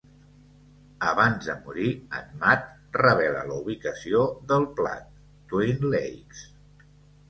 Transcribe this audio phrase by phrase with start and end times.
[1.09, 1.91] Abans de morir,
[2.21, 2.67] en Matt
[3.03, 5.17] revela la ubicació del plat:
[5.55, 6.47] Twin Lakes.